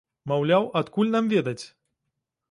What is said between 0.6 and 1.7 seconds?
адкуль нам ведаць?